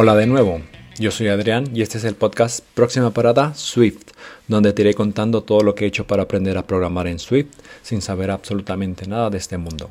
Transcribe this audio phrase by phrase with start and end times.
[0.00, 0.60] Hola de nuevo,
[1.00, 4.12] yo soy Adrián y este es el podcast Próxima Parada Swift,
[4.46, 7.48] donde te iré contando todo lo que he hecho para aprender a programar en Swift
[7.82, 9.90] sin saber absolutamente nada de este mundo.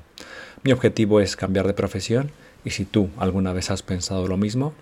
[0.64, 2.32] Mi objetivo es cambiar de profesión
[2.64, 4.74] y si tú alguna vez has pensado lo mismo,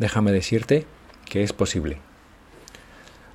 [0.00, 0.86] déjame decirte
[1.30, 1.98] que es posible.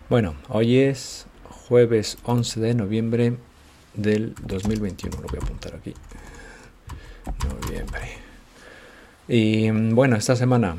[0.10, 1.26] Bueno, hoy es
[1.70, 3.38] jueves 11 de noviembre
[3.94, 5.94] del 2021, lo voy a apuntar aquí.
[7.48, 8.10] Noviembre.
[9.30, 10.76] Y bueno, esta semana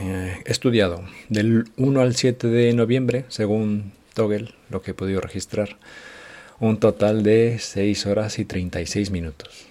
[0.00, 5.78] eh, estudiado del 1 al 7 de noviembre, según Toggle, lo que he podido registrar,
[6.60, 9.66] un total de 6 horas y 36 minutos.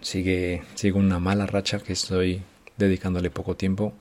[0.00, 2.42] Sigue, sigue una mala racha que estoy
[2.78, 3.92] dedicándole poco tiempo,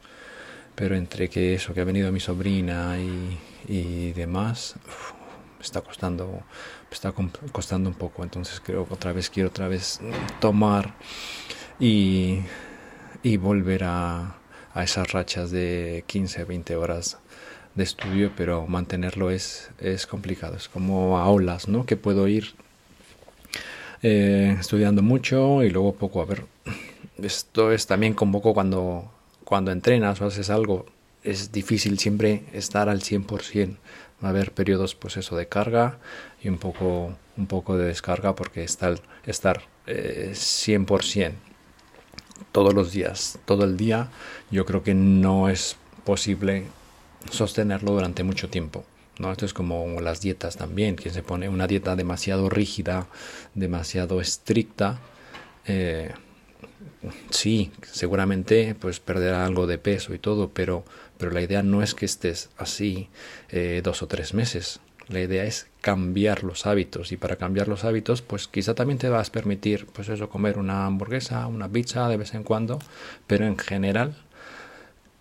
[0.76, 4.76] pero entre que eso, que ha venido mi sobrina y, y demás,
[5.62, 6.44] está costando,
[6.92, 7.14] está
[7.52, 8.24] costando un poco.
[8.24, 10.00] Entonces creo que otra vez quiero otra vez
[10.40, 10.96] tomar
[11.80, 12.40] y,
[13.24, 14.39] y volver a
[14.74, 17.18] a esas rachas de 15, 20 horas
[17.76, 20.58] de estudio, pero mantenerlo es, es complicado.
[20.58, 21.86] Es como a olas, ¿no?
[21.86, 22.54] Que puedo ir
[24.02, 26.22] eh, estudiando mucho y luego poco.
[26.22, 26.46] A ver,
[27.22, 29.12] esto es también como poco cuando,
[29.44, 30.86] cuando entrenas o haces algo.
[31.24, 33.78] Es difícil siempre estar al 100%.
[34.24, 35.98] Va a haber periodos, pues eso, de carga
[36.42, 41.34] y un poco, un poco de descarga porque estar, estar eh, 100%
[42.52, 44.10] todos los días, todo el día,
[44.52, 46.66] yo creo que no es posible
[47.30, 48.84] sostenerlo durante mucho tiempo.
[49.20, 49.32] ¿no?
[49.32, 53.08] Esto es como las dietas también, que se pone una dieta demasiado rígida,
[53.54, 55.00] demasiado estricta.
[55.66, 56.12] Eh,
[57.30, 60.84] sí, seguramente pues perderá algo de peso y todo, pero,
[61.18, 63.10] pero la idea no es que estés así
[63.50, 64.80] eh, dos o tres meses.
[65.10, 69.10] La idea es cambiar los hábitos y para cambiar los hábitos pues quizá también te
[69.10, 72.80] vas a permitir pues eso comer una hamburguesa, una pizza de vez en cuando,
[73.26, 74.16] pero en general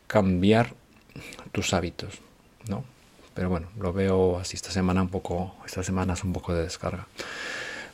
[0.07, 0.75] cambiar
[1.53, 2.19] tus hábitos,
[2.69, 2.85] ¿no?
[3.35, 6.63] Pero bueno, lo veo así esta semana un poco, esta semana es un poco de
[6.63, 7.07] descarga.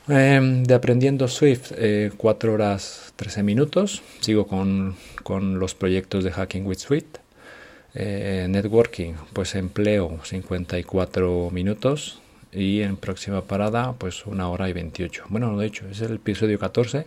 [0.09, 4.03] Em, de aprendiendo Swift, eh, 4 horas 13 minutos.
[4.21, 7.24] Sigo con, con los proyectos de Hacking with Swift.
[7.97, 12.19] Eh, networking, pues empleo 54 minutos
[12.51, 15.27] y en próxima parada pues una hora y 28.
[15.29, 17.07] Bueno, de hecho es el episodio 14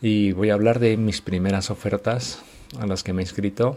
[0.00, 2.42] y voy a hablar de mis primeras ofertas
[2.78, 3.76] a las que me he inscrito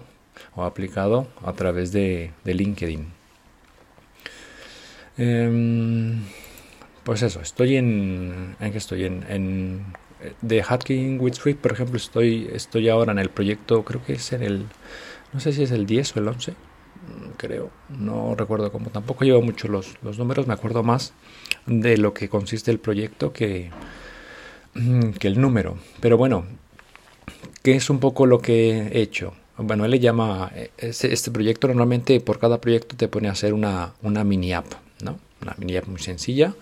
[0.56, 3.08] o aplicado a través de, LinkedIn.
[5.18, 6.24] Em,
[7.04, 8.56] pues eso, estoy en...
[8.62, 9.04] ¿En que estoy?
[9.04, 9.86] En, en
[10.42, 14.34] de Hacking with Swift, por ejemplo, estoy, estoy ahora en el proyecto, creo que es
[14.34, 14.66] en el
[15.34, 16.54] no sé si es el 10 o el 11,
[17.38, 21.14] creo, no recuerdo cómo, tampoco llevo mucho los, los números, me acuerdo más
[21.66, 23.72] de lo que consiste el proyecto que,
[25.20, 25.78] que el número.
[26.00, 26.46] Pero bueno,
[27.64, 29.34] ¿qué es un poco lo que he hecho?
[29.58, 33.54] Bueno, él le llama, este, este proyecto normalmente por cada proyecto te pone a hacer
[33.54, 34.68] una, una mini app,
[35.02, 35.20] ¿no?
[35.42, 36.54] Una mini app muy sencilla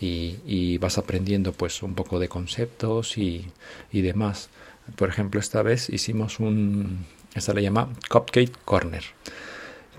[0.00, 3.46] y, y vas aprendiendo pues un poco de conceptos y,
[3.92, 4.48] y demás.
[4.94, 7.04] Por ejemplo, esta vez hicimos un,
[7.36, 9.04] esta le llama Cupcake Corner,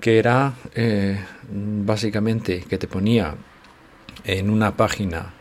[0.01, 3.35] que era eh, básicamente que te ponía
[4.23, 5.33] en una página,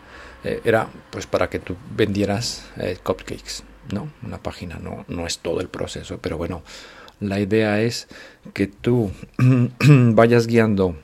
[0.44, 4.10] eh, era pues para que tú vendieras eh, cupcakes, ¿no?
[4.22, 6.62] Una página no, no es todo el proceso, pero bueno,
[7.20, 8.08] la idea es
[8.52, 9.10] que tú
[9.80, 10.96] vayas guiando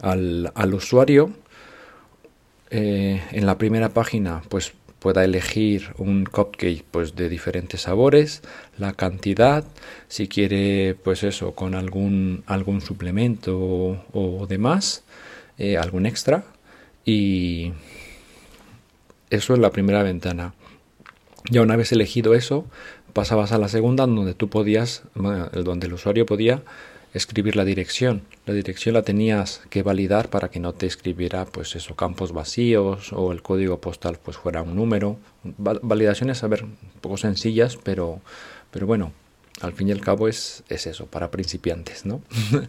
[0.00, 1.32] al, al usuario
[2.70, 8.42] en la primera página, pues pueda elegir un cupcake pues de diferentes sabores,
[8.78, 9.64] la cantidad,
[10.08, 15.04] si quiere pues eso con algún algún suplemento o, demás,
[15.58, 16.44] eh, algún extra
[17.04, 17.72] y
[19.30, 20.54] eso es la primera ventana.
[21.50, 22.66] Ya una vez elegido eso,
[23.12, 26.62] pasabas a la segunda donde tú podías, donde el usuario podía
[27.14, 28.22] escribir la dirección.
[28.46, 33.12] La dirección la tenías que validar para que no te escribiera pues eso, campos vacíos
[33.12, 35.18] o el código postal pues fuera un número.
[35.42, 38.20] Validaciones, a ver, un poco sencillas, pero,
[38.70, 39.12] pero bueno,
[39.60, 42.22] al fin y al cabo es, es eso, para principiantes, ¿no?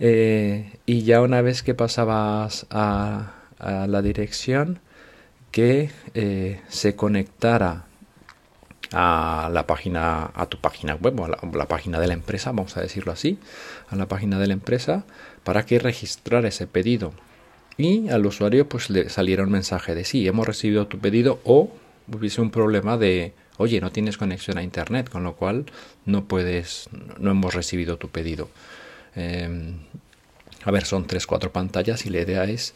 [0.00, 4.78] Eh, y ya una vez que pasabas a, a la dirección,
[5.50, 7.87] que eh, se conectara
[8.92, 12.76] a la página, a tu página web o a la, página de la empresa, vamos
[12.76, 13.38] a decirlo así,
[13.88, 15.04] a la página de la empresa
[15.44, 17.12] para que registrara ese pedido.
[17.76, 21.70] Y al usuario pues le saliera un mensaje de sí, hemos recibido tu pedido o
[22.12, 25.66] hubiese un problema de oye, no tienes conexión a internet, con lo cual
[26.04, 26.88] no puedes,
[27.18, 28.48] no hemos recibido tu pedido.
[29.14, 29.80] Em,
[30.64, 32.74] a ver, son tres, cuatro pantallas y la idea es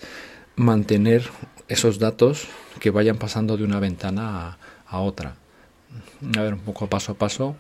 [0.57, 1.23] mantener
[1.69, 2.49] esos datos
[2.81, 5.37] que vayan pasando de una ventana a otra
[6.37, 7.57] a ver un poco paso a paso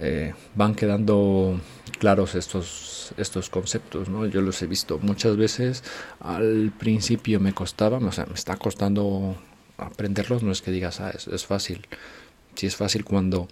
[0.00, 1.60] eh, van quedando
[2.00, 4.26] claros estos, estos conceptos, ¿no?
[4.26, 5.84] Yo los he visto muchas veces,
[6.20, 9.36] al principio me costaba, o sea, me está costando
[9.78, 11.86] aprenderlos, no es que digas, ah, es, fácil,
[12.56, 13.48] sí es fácil cuando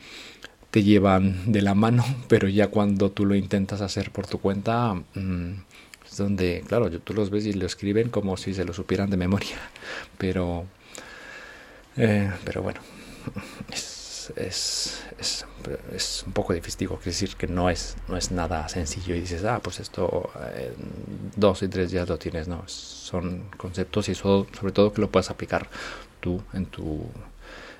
[0.72, 4.94] te llevan de la mano, pero ya cuando tú lo intentas hacer por tu cuenta,
[4.94, 5.52] mm,
[6.04, 9.16] es donde, claro, tú los ves y lo escriben como si se lo supieran de
[9.16, 9.58] memoria,
[10.18, 10.66] pero,
[11.96, 12.80] eh, pero bueno,
[13.72, 13.91] es,
[14.36, 19.20] es, es, un poco difícil, digo, decir que no es, no es nada sencillo y
[19.20, 24.14] dices, ah, pues esto en dos y tres días lo tienes, no, son conceptos y
[24.14, 25.68] sobre todo que lo puedas aplicar
[26.20, 27.04] tú en, tu,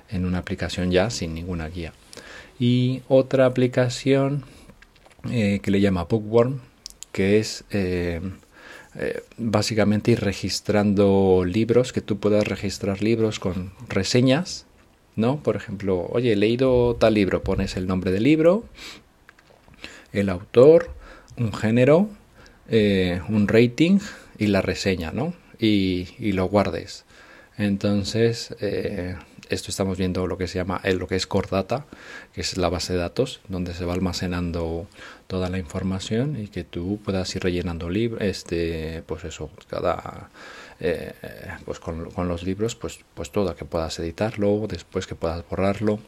[0.09, 1.93] en una aplicación ya sin ninguna guía.
[2.59, 4.43] Y otra aplicación
[5.31, 6.59] eh, que le llama Bookworm,
[7.11, 8.21] que es eh,
[8.95, 14.65] eh, básicamente ir registrando libros, que tú puedas registrar libros con reseñas,
[15.15, 15.41] ¿no?
[15.41, 18.65] Por ejemplo, oye, he leído tal libro, pones el nombre del libro,
[20.11, 20.91] el autor,
[21.37, 22.09] un género,
[22.69, 23.99] un rating
[24.37, 25.33] y la reseña, ¿no?
[25.59, 27.05] Y, y lo guardes.
[27.57, 29.15] Entonces, eh,
[29.49, 31.85] esto estamos viendo lo que se llama lo que es Core Data,
[32.33, 34.87] que es la base de datos donde se va almacenando
[35.27, 40.29] toda la información y que tú puedas ir rellenando libros, este, pues eso, cada
[40.79, 41.13] eh,
[41.65, 45.99] pues con, los libros, pues, pues todo, que puedas editarlo, después que puedas borrarlo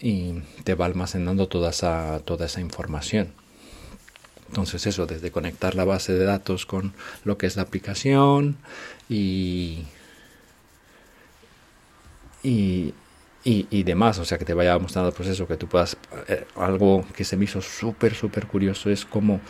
[0.00, 3.32] y te va almacenando toda esa, toda esa información.
[4.48, 6.94] Entonces eso, desde conectar la base de datos con
[7.24, 8.56] lo que es la aplicación
[9.08, 9.84] y
[12.46, 12.94] y,
[13.44, 15.96] y, demás, o sea, que te vaya mostrando el proceso, que tú puedas...
[16.28, 19.40] Eh, algo que se me hizo súper, súper curioso es como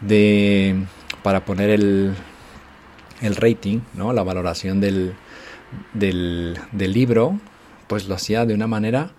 [0.00, 0.76] de...
[1.22, 2.14] para poner el,
[3.22, 4.12] el rating, ¿no?
[4.12, 5.14] La valoración del,
[5.94, 7.38] del, del libro,
[7.86, 9.12] pues lo hacía de una manera...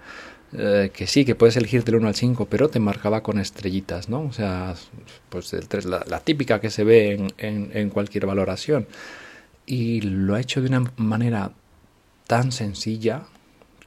[0.54, 4.08] Eh, que sí, que puedes elegir del 1 al 5, pero te marcaba con estrellitas,
[4.08, 4.22] ¿no?
[4.22, 4.76] O sea,
[5.28, 8.88] pues el 3, la, la, típica que se ve en, en, en, cualquier valoración.
[9.66, 11.52] Y lo ha hecho de una manera
[12.28, 13.24] tan sencilla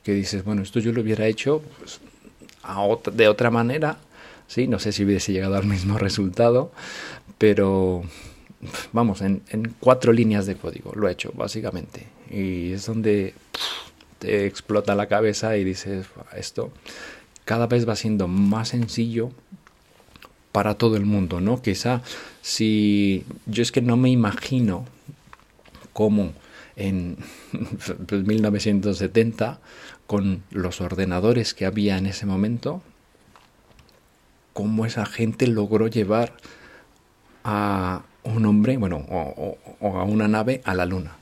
[0.03, 2.01] que dices, bueno, esto yo lo hubiera hecho pues,
[3.13, 3.99] de otra manera,
[4.47, 4.67] ¿sí?
[4.67, 6.73] No sé si hubiese llegado al mismo resultado,
[7.39, 8.03] pero
[8.93, 9.43] vamos, en,
[9.81, 12.07] cuatro líneas de código lo he hecho, básicamente.
[12.31, 13.35] Y es donde
[14.19, 16.73] te explota la cabeza y dices, esto
[17.45, 19.33] cada vez va siendo más sencillo
[20.53, 21.63] para todo el mundo, ¿no?
[21.63, 22.03] Quizá
[22.43, 24.85] si yo es que no me imagino
[25.93, 26.33] cómo
[26.77, 27.17] en
[28.11, 29.61] 1970
[30.07, 32.83] con los ordenadores que había en ese momento,
[34.53, 36.37] cómo esa gente logró llevar
[37.45, 41.17] a un hombre, bueno, o, a una nave a la luna.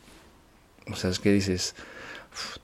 [0.90, 1.74] O sea, es que dices,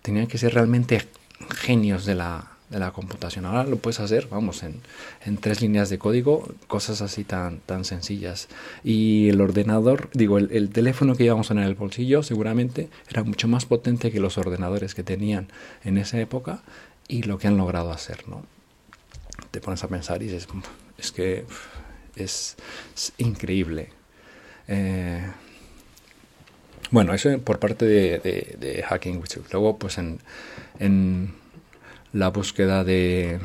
[0.03, 1.07] tenían que ser realmente
[1.51, 3.45] genios de la, de la computación.
[3.45, 4.81] Ahora lo puedes hacer, vamos, en,
[5.25, 8.49] en, tres líneas de código, cosas así tan, tan sencillas.
[8.83, 13.49] Y el ordenador, digo, el, el, teléfono que llevamos en el bolsillo seguramente era mucho
[13.49, 15.49] más potente que los ordenadores que tenían
[15.85, 16.63] en esa época
[17.09, 18.45] y lo que han logrado hacer, ¿no?
[19.51, 20.49] Te pones a pensar y dices,
[20.99, 21.45] es que
[22.17, 22.57] es
[23.19, 23.91] increíble.
[24.69, 25.23] Eh,
[26.91, 30.21] bueno, eso por parte de, Hacking Luego, pues en,
[30.79, 31.35] en
[32.13, 33.41] la búsqueda de,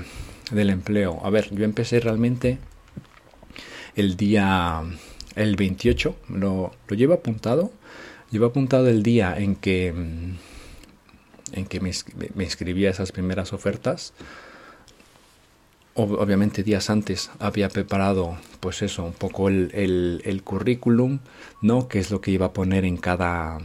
[0.51, 1.19] del empleo.
[1.23, 2.59] A ver, yo empecé realmente
[3.95, 4.83] el día,
[5.35, 7.71] el 28, lo, lo llevo apuntado,
[8.31, 11.91] llevo apuntado el día en que, en que me,
[12.35, 14.13] me inscribí a esas primeras ofertas.
[16.01, 21.19] Obviamente días antes había preparado pues eso, un poco el, el, currículum,
[21.61, 21.89] ¿no?
[21.89, 23.57] Que es lo que iba a poner en cada,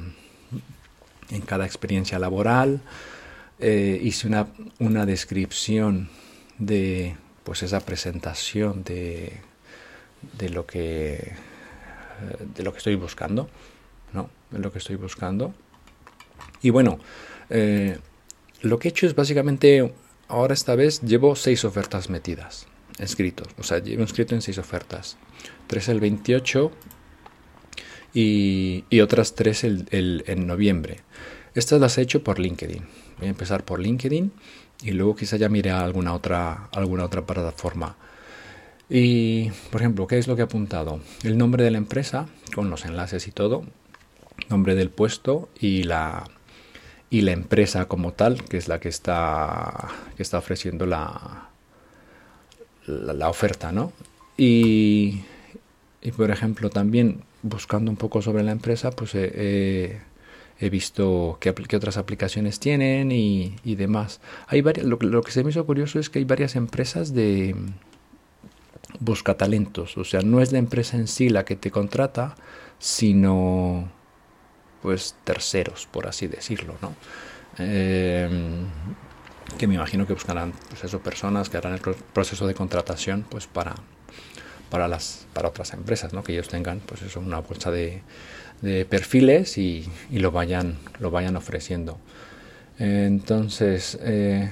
[1.31, 2.81] en cada experiencia laboral,
[3.61, 4.49] eh, hice una,
[4.81, 6.09] una, descripción
[6.59, 7.15] de
[7.45, 9.35] pues esa presentación de,
[10.37, 11.35] de lo que
[12.57, 13.49] de lo que estoy buscando
[14.13, 15.55] no de lo que estoy buscando.
[16.63, 16.99] Y bueno
[17.49, 17.99] eh,
[18.63, 19.93] lo que he hecho es básicamente
[20.29, 22.67] ahora esta vez llevo seis ofertas metidas
[22.99, 25.17] escritos o sea llevo inscrito en seis ofertas
[25.67, 26.71] tres el 28
[28.17, 31.01] y, otras tres el, en noviembre
[31.55, 32.85] estas las he hecho por LinkedIn
[33.19, 34.33] Voy a empezar por LinkedIn
[34.83, 37.97] y luego quizá ya mire alguna otra, alguna otra plataforma.
[38.91, 41.01] Y, por ejemplo, ¿qué es lo que he apuntado?
[41.23, 43.65] El nombre de la empresa, con los enlaces y todo,
[44.51, 46.25] nombre del puesto y la,
[47.15, 51.51] y la empresa como tal, que es la que está, que está ofreciendo la,
[52.87, 53.93] la, oferta, ¿no?
[54.37, 55.23] Y,
[56.03, 60.01] y, por ejemplo, también buscando un poco sobre la empresa, pues he
[60.61, 64.21] he visto qué, otras aplicaciones tienen y, demás.
[64.47, 67.55] Hay varias, lo, que se me hizo curioso es que hay varias empresas de
[69.01, 72.37] busca talentos, o sea, no es la empresa en sí la que te contrata,
[72.79, 73.91] sino
[74.85, 76.95] pues terceros, por así decirlo, ¿no?
[77.57, 78.67] Em,
[79.57, 81.81] que me imagino que buscarán pues personas que harán el
[82.13, 83.75] proceso de contratación pues para
[84.69, 86.23] para las para otras empresas ¿no?
[86.23, 88.03] que ellos tengan pues eso una bolsa de,
[88.61, 91.99] de perfiles y, lo vayan lo vayan ofreciendo
[92.79, 94.51] entonces eh,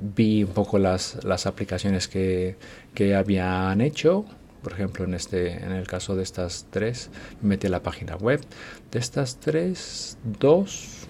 [0.00, 2.56] vi un poco las, las aplicaciones que
[3.16, 4.26] habían hecho
[4.62, 8.40] por ejemplo en este en el caso de estas tres me metí la página web
[8.90, 11.06] de estas tres dos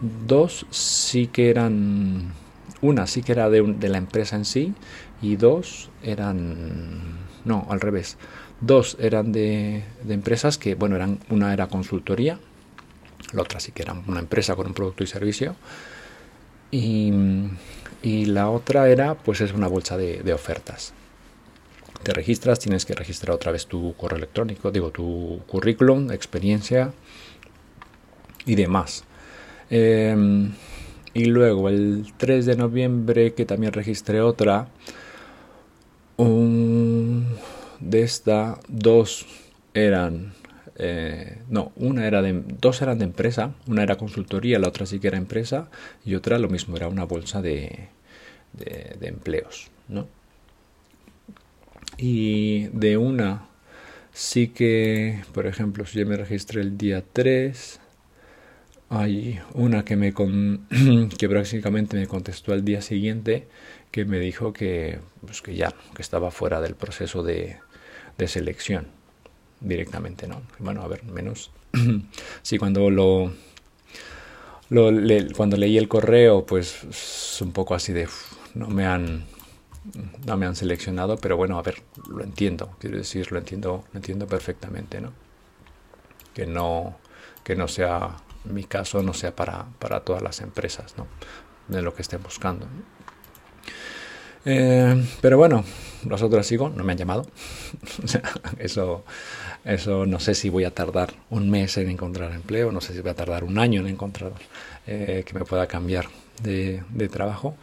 [0.00, 2.32] dos sí que eran,
[2.80, 4.74] una sí que era de, de la empresa en sí
[5.22, 8.16] y dos eran, no, al revés,
[8.60, 12.38] dos eran de, de, empresas que, bueno, eran, una era consultoría,
[13.32, 15.56] la otra sí que era una empresa con un producto y servicio,
[16.70, 17.12] y,
[18.02, 20.94] y la otra era, pues es una bolsa de, de, ofertas.
[22.02, 26.92] Te registras, tienes que registrar otra vez tu correo electrónico, digo, tu currículum, experiencia
[28.46, 29.04] y demás.
[29.68, 30.52] Em,
[31.14, 34.68] y luego el 3 de noviembre que también registré otra.
[37.80, 39.26] de esta, dos
[39.74, 40.34] eran...
[40.76, 42.42] Eh, no, una era de...
[42.60, 43.54] Dos eran de empresa.
[43.66, 45.70] Una era consultoría, la otra sí que era empresa.
[46.04, 47.88] Y otra lo mismo, era una bolsa de,
[48.52, 49.70] de, de empleos.
[49.88, 50.06] ¿no?
[51.96, 53.46] Y de una.
[54.12, 57.80] Sí que, por ejemplo, si yo me registré el día 3
[58.90, 60.66] hay una que me con,
[61.18, 63.46] que prácticamente me contestó al día siguiente
[63.92, 67.56] que me dijo que, pues que ya que estaba fuera del proceso de,
[68.18, 68.88] de selección
[69.60, 71.52] directamente no bueno a ver menos
[72.42, 73.32] sí cuando lo,
[75.36, 78.08] cuando leí el correo pues es un poco así de
[78.54, 79.24] no me han
[80.26, 83.98] no me han seleccionado pero bueno a ver lo entiendo quiero decir lo entiendo lo
[83.98, 85.12] entiendo perfectamente no
[86.34, 86.96] que no
[87.44, 91.06] que no sea mi caso no sea para, para todas las empresas, ¿no?
[91.68, 92.66] de lo que estén buscando.
[94.44, 95.64] Eh, pero bueno,
[96.06, 97.26] los otros sigo, no me han llamado.
[98.58, 99.04] eso,
[99.64, 103.00] eso no sé si voy a tardar un mes en encontrar empleo, no sé si
[103.00, 104.32] voy a tardar un año en encontrar
[104.86, 106.08] eh, que me pueda cambiar
[106.42, 107.54] de, trabajo.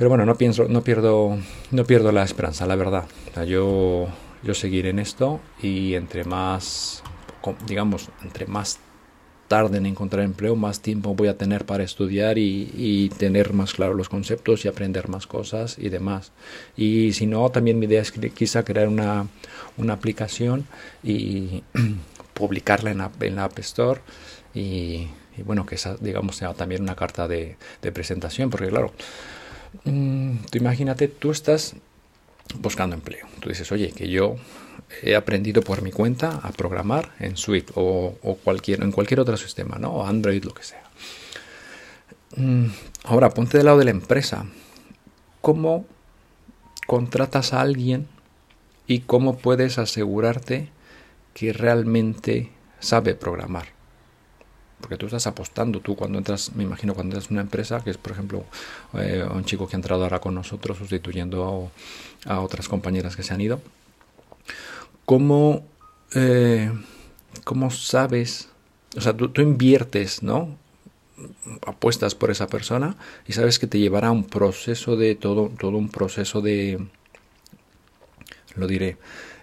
[0.00, 1.36] Pero bueno, no pienso, no pierdo,
[1.72, 3.04] no pierdo la esperanza, la verdad.
[3.46, 4.08] yo,
[4.42, 7.02] yo seguiré en esto y entre más,
[7.66, 8.78] digamos, entre más
[9.46, 13.94] tarde en encontrar empleo, más tiempo voy a tener para estudiar y, tener más claros
[13.94, 16.32] los conceptos y aprender más cosas y demás.
[16.78, 19.26] Y si no, también mi idea es quizá crear una,
[19.76, 20.66] una aplicación
[21.02, 21.62] y
[22.32, 24.00] publicarla en la, en la App Store
[24.54, 25.08] y,
[25.44, 28.94] bueno, que esa, digamos, sea también una carta de, de presentación, porque claro,
[29.84, 31.74] mm, tú imagínate, tú estás
[32.58, 33.26] buscando empleo.
[33.40, 34.36] Tú dices, oye, que yo
[35.02, 39.76] he aprendido por mi cuenta a programar en Swift o, cualquier, en cualquier otro sistema,
[39.78, 39.90] ¿no?
[39.90, 40.82] O Android, lo que sea.
[42.36, 42.66] Mm,
[43.04, 44.46] ahora, ponte del lado de la empresa.
[45.40, 45.86] ¿Cómo
[46.86, 48.08] contratas a alguien
[48.86, 50.68] y cómo puedes asegurarte
[51.34, 52.50] que realmente
[52.80, 53.79] sabe programar?
[54.80, 57.90] Porque tú estás apostando, tú cuando entras, me imagino cuando entras en una empresa, que
[57.90, 58.44] es por ejemplo
[58.94, 61.70] eh, un chico que ha entrado ahora con nosotros sustituyendo
[62.26, 63.60] a otras compañeras que se han ido,
[65.04, 65.64] ¿cómo,
[66.14, 66.72] eh,
[67.44, 68.48] cómo sabes?
[68.96, 70.56] O sea, tú, inviertes, ¿no?
[71.66, 72.96] Apuestas por esa persona
[73.26, 76.86] y sabes que te llevará un proceso de todo, todo un proceso de,
[78.54, 78.96] lo diré,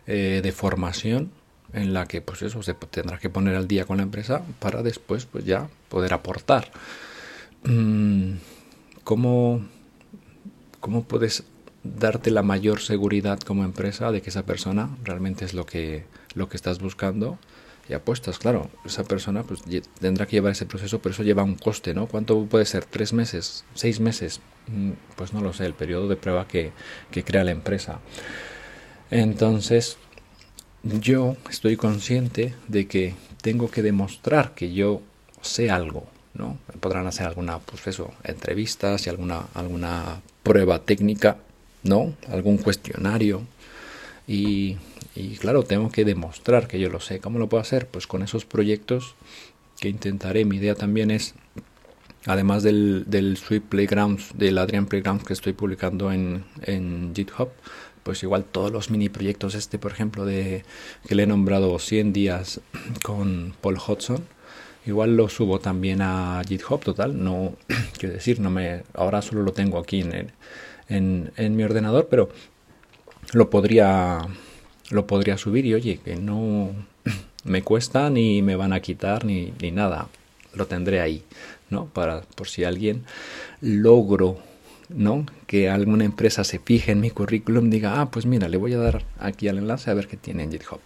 [0.08, 1.32] eh, de formación
[1.74, 4.84] en la que pues eso se tendrá que poner al día con la empresa para
[4.84, 6.72] después pues ya poder aportar.
[7.64, 8.34] Mm,
[9.04, 9.66] ¿Cómo,
[10.80, 11.44] cómo puedes
[11.84, 16.50] darte la mayor seguridad como empresa de que esa persona realmente es lo que, lo
[16.50, 17.38] que estás buscando
[17.90, 19.62] y apuestas, claro, esa persona pues
[20.00, 22.08] tendrá que llevar ese proceso, pero eso lleva un coste, ¿no?
[22.08, 22.84] ¿Cuánto puede ser?
[22.84, 23.64] ¿Tres meses?
[23.76, 24.42] ¿Seis meses?
[24.68, 26.72] Mm, pues no lo sé, el periodo de prueba que,
[27.12, 28.00] que crea la empresa.
[29.10, 29.98] Entonces,
[31.02, 35.02] yo estoy consciente de que tengo que demostrar que yo
[35.42, 36.58] sé algo, ¿no?
[36.80, 41.38] Podrán hacer alguna, pues eso, entrevistas y alguna, alguna prueba técnica
[41.88, 42.14] ¿no?
[42.30, 43.42] Algún cuestionario.
[44.28, 44.78] Y,
[45.40, 47.20] claro, tengo que demostrar que yo lo sé.
[47.20, 47.88] ¿Cómo lo puedo hacer?
[47.88, 49.16] Pues con esos proyectos
[49.80, 50.46] que intentaré.
[50.46, 51.34] Mi idea también es,
[52.26, 57.50] además del, del Sweet Playgrounds, del Adrian Playgrounds que estoy publicando en, en GitHub,
[58.08, 60.64] pues igual todos los mini proyectos, este por ejemplo, de
[61.10, 62.62] que le he nombrado 100 días
[63.04, 64.24] con Paul Hudson,
[64.86, 67.58] igual lo subo también a GitHub total no
[68.00, 70.32] quiero decir no me ahora solo lo tengo aquí en,
[70.88, 72.30] en, en mi ordenador pero
[73.34, 74.26] lo podría
[74.90, 76.72] lo podría subir y oye que no
[77.44, 80.08] me cuesta ni me van a quitar ni, ni nada.
[80.54, 81.24] Lo tendré ahí
[81.70, 83.04] no para por si alguien
[83.60, 84.40] logro
[84.90, 85.26] ¿no?
[85.48, 88.78] Que alguna empresa se fije en mi currículum, diga, ah, pues mira, le voy a
[88.78, 90.80] dar aquí al enlace a ver qué tiene en GitHub.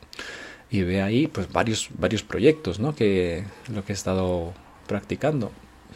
[0.70, 2.96] Y ve ahí, pues, varios, varios proyectos, ¿no?
[2.96, 3.44] Que
[3.74, 4.54] lo que he estado
[4.88, 5.52] practicando,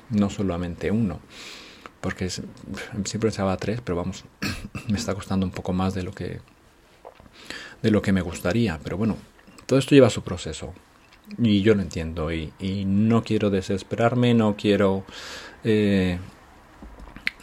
[0.09, 1.19] no solamente uno.
[2.01, 4.25] Porque siempre pensaba tres, pero vamos,
[4.87, 6.39] me está costando un poco más de lo que
[7.81, 8.79] de lo que me gustaría.
[8.83, 9.17] Pero bueno,
[9.65, 10.73] todo esto lleva su proceso.
[11.37, 12.31] Y yo lo entiendo.
[12.31, 15.05] Y, y no quiero desesperarme, no quiero
[15.63, 16.19] eh,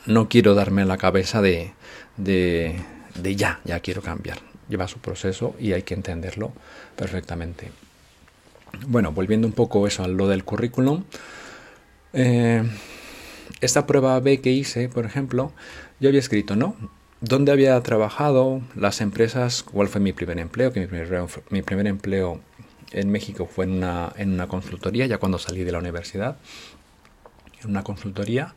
[0.07, 1.73] no quiero darme la cabeza de,
[2.17, 4.39] de, ya, ya quiero cambiar.
[4.69, 6.53] Lleva su proceso y hay que entenderlo
[6.97, 7.71] perfectamente.
[8.87, 11.05] Bueno, volviendo un poco eso a lo del currículum.
[12.15, 12.63] Eh,
[13.61, 15.53] esta prueba B que hice, por ejemplo,
[16.01, 16.75] yo había escrito, ¿no?
[17.21, 18.63] ¿Dónde había trabajado?
[18.75, 20.73] Las empresas, ¿cuál fue mi primer empleo?
[20.73, 22.41] Que mi primer, mi primer empleo
[22.91, 26.37] en México fue en una, en una consultoría, ya cuando salí de la universidad,
[27.63, 28.55] en una consultoría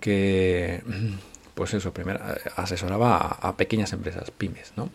[0.00, 0.82] que,
[1.54, 2.20] pues eso, primero
[2.56, 4.90] asesoraba a, pequeñas empresas, pymes, ¿no?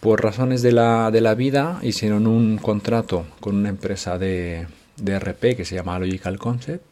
[0.00, 5.18] Por razones de la, de la vida hicieron un contrato con una empresa de, de
[5.18, 6.84] RP que se llama Logical Concept,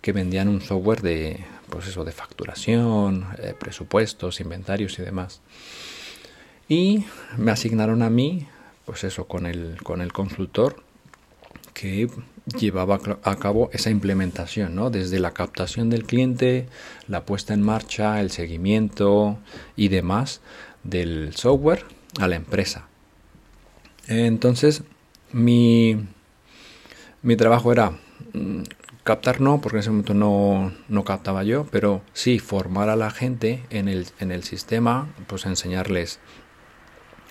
[0.00, 5.40] que vendían un software de, pues eso, de facturación, eh, presupuestos, inventarios y demás.
[6.68, 7.04] Y
[7.36, 8.46] me asignaron a mí,
[8.84, 10.82] pues eso, con el, con el consultor,
[11.74, 12.08] que
[12.58, 14.90] llevaba a cabo esa implementación, ¿no?
[14.90, 16.66] Desde la captación del cliente,
[17.08, 19.38] la puesta en marcha, el seguimiento
[19.76, 20.40] y demás
[20.82, 21.84] del software
[22.18, 22.88] a la empresa.
[24.06, 24.82] Entonces,
[25.32, 25.96] mi,
[27.22, 27.92] mi trabajo era
[28.32, 28.62] mm,
[29.04, 33.10] captar no, porque en ese momento no, no, captaba yo, pero sí formar a la
[33.10, 36.18] gente en el, en el sistema, pues enseñarles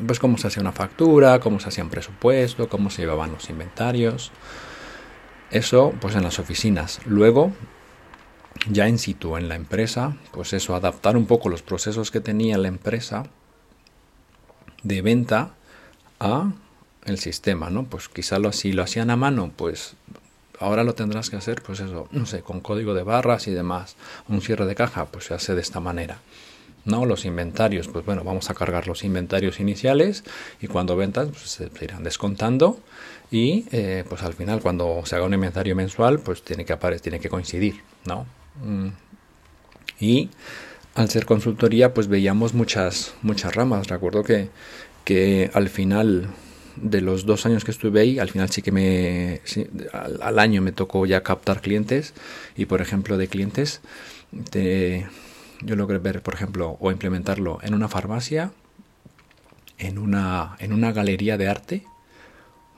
[0.05, 3.49] pues cómo se hacía una factura, cómo se hacía un presupuesto, cómo se llevaban los
[3.49, 4.31] inventarios,
[5.51, 6.99] eso pues en las oficinas.
[7.05, 7.51] Luego,
[8.69, 12.57] ya en situ en la empresa, pues eso, adaptar un poco los procesos que tenía
[12.57, 13.23] la empresa
[14.83, 15.51] de venta
[16.19, 16.51] a
[17.05, 17.85] el sistema, ¿no?
[17.85, 19.95] Pues quizá lo, si lo hacían a mano, pues
[20.59, 23.95] ahora lo tendrás que hacer, pues eso, no sé, con código de barras y demás.
[24.27, 26.19] Un cierre de caja, pues se hace de esta manera.
[26.85, 27.05] ¿no?
[27.05, 30.23] Los inventarios, pues bueno, vamos a cargar los inventarios iniciales
[30.61, 32.79] y cuando ventas pues, se irán descontando
[33.31, 37.01] y eh, pues al final cuando se haga un inventario mensual pues tiene que aparecer,
[37.01, 38.25] tiene que coincidir, ¿no?
[38.63, 38.89] Mm.
[39.99, 40.29] Y
[40.95, 43.87] al ser consultoría pues veíamos muchas muchas ramas.
[43.87, 44.49] Recuerdo que,
[45.03, 46.29] que al final
[46.75, 49.41] de los dos años que estuve ahí, al final sí que me
[49.93, 52.13] al, año me tocó ya captar clientes
[52.55, 53.81] y por ejemplo de clientes
[55.61, 58.51] yo logré ver por ejemplo o implementarlo en una farmacia,
[59.77, 61.83] en una en una galería de arte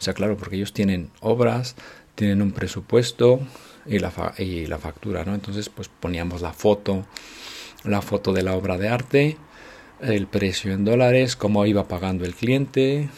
[0.01, 1.75] o sea, claro, porque ellos tienen obras,
[2.15, 3.39] tienen un presupuesto
[3.85, 5.35] y la, y la factura, ¿no?
[5.35, 7.05] Entonces, pues poníamos la foto,
[7.83, 9.37] la foto de la obra de arte,
[10.01, 13.09] el precio en dólares, cómo iba pagando el cliente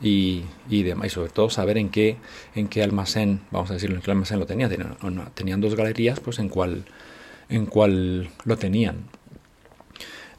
[0.00, 1.06] y, demás.
[1.06, 2.16] Y sobre todo saber en qué,
[2.56, 4.68] en qué almacén, vamos a decirlo, en qué almacén lo tenía.
[4.68, 4.96] Tenían,
[5.34, 6.86] tenían dos galerías, pues en cuál,
[7.50, 9.04] en cuál lo tenían.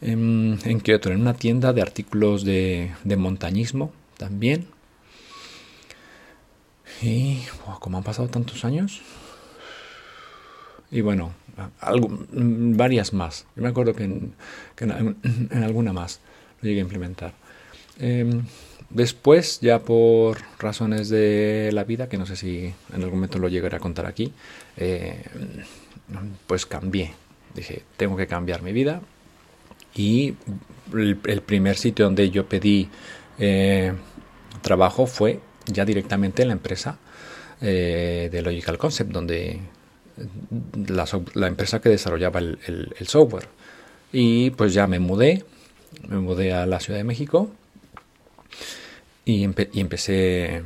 [0.01, 1.13] ¿En, ¿En qué otro?
[1.13, 4.72] En una tienda de artículos de, de montañismo también
[7.01, 7.41] y
[7.79, 9.01] como han pasado tantos años.
[10.91, 11.34] Y bueno,
[11.79, 13.45] algo, varias más.
[13.56, 14.34] Yo me acuerdo que en,
[14.79, 16.19] en, alguna más
[16.62, 17.34] lo llegué a implementar.
[17.99, 18.43] Em,
[18.89, 23.49] después, ya por razones de la vida, que no sé si en algún momento lo
[23.49, 24.32] llegaré a contar aquí,
[24.77, 25.23] eh,
[26.47, 27.13] pues cambié.
[27.56, 29.01] Dije, tengo que cambiar mi vida.
[29.95, 30.36] Y
[30.93, 32.89] el, primer sitio donde yo pedí
[33.38, 33.93] eh,
[34.62, 36.97] trabajo fue ya directamente en la empresa
[37.62, 39.60] eh, de Logical Concept, donde
[40.88, 43.47] la, empresa que desarrollaba el, software.
[44.12, 45.43] Y pues ya me mudé,
[46.08, 47.52] me mudé a la Ciudad de México
[49.26, 50.63] y, empecé,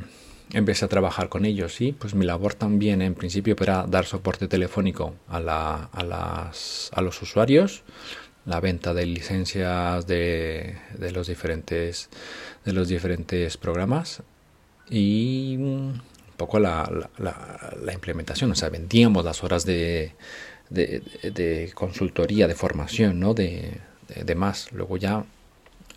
[0.52, 1.80] empecé a trabajar con ellos.
[1.80, 6.90] Y pues mi labor también en principio era dar soporte telefónico a, la, a, las,
[6.92, 7.84] a los usuarios,
[8.44, 10.76] la venta de licencias de
[11.12, 12.10] los diferentes
[12.64, 14.22] de los diferentes programas
[14.90, 16.00] y un
[16.36, 20.12] poco la, la, implementación, o sea, vendíamos las horas de,
[20.70, 23.34] de, consultoría, de formación, ¿no?
[23.34, 24.72] De, de, más.
[24.72, 25.24] Luego ya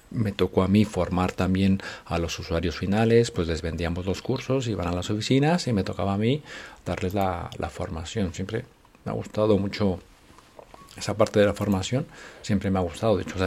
[0.09, 4.67] me tocó a mí formar también a los usuarios finales, pues les vendíamos los cursos,
[4.67, 6.43] iban a las oficinas y me tocaba a mí
[6.85, 8.33] darles la, formación.
[8.33, 8.65] Siempre
[9.05, 9.99] me ha gustado mucho
[10.97, 12.05] esa parte de la formación,
[12.41, 13.15] siempre me ha gustado.
[13.15, 13.37] De hecho,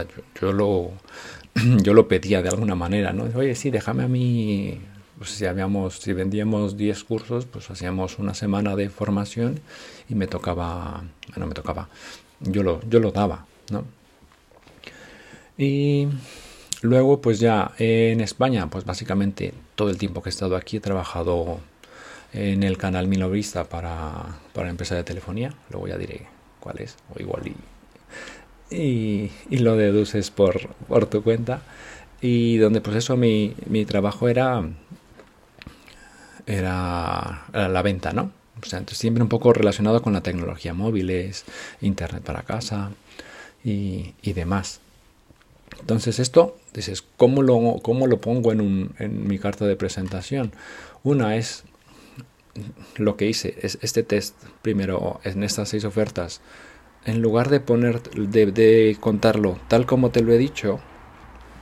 [0.41, 0.91] yo, lo,
[1.83, 3.25] yo lo pedía de alguna manera, ¿no?
[3.37, 4.79] Oye, sí, déjame a mí,
[5.17, 9.59] pues si, habíamos, si vendíamos 10 cursos, pues hacíamos una semana de formación
[10.09, 11.89] y me tocaba, bueno, me tocaba,
[12.41, 13.85] yo lo, yo lo daba, ¿no?
[15.57, 16.07] Y
[16.85, 20.81] Luego, pues ya en España, pues básicamente todo el tiempo que he estado aquí he
[20.81, 21.59] trabajado
[22.31, 25.55] en el canal Milovista para, para empresa de telefonía.
[25.71, 26.27] Luego ya diré
[26.59, 27.43] cuál es, o igual
[28.69, 31.63] y, y, lo deduces por, por tu cuenta.
[32.21, 34.63] Y donde pues eso mi, mi trabajo era,
[36.47, 38.31] era, la venta, ¿no?
[38.61, 41.45] O sea, siempre un poco relacionado con la tecnología móviles,
[41.81, 42.91] internet para casa
[43.63, 44.79] y, demás.
[45.79, 50.53] Entonces esto, dices, ¿cómo lo, cómo lo pongo en, un, en mi carta de presentación?
[51.03, 51.63] Una es
[52.97, 56.41] lo que hice, es este test primero en estas seis ofertas.
[57.05, 60.79] En lugar de poner, de, contarlo tal como te lo he dicho,